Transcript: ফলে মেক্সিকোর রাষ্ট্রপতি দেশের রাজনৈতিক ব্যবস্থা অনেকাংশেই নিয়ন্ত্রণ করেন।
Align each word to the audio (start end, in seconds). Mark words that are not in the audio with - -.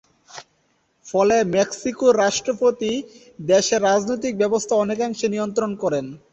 ফলে 1.05 1.35
মেক্সিকোর 1.55 2.13
রাষ্ট্রপতি 2.17 2.91
দেশের 3.45 3.79
রাজনৈতিক 3.83 4.33
ব্যবস্থা 4.41 4.73
অনেকাংশেই 4.77 5.33
নিয়ন্ত্রণ 5.33 5.71
করেন। 5.83 6.05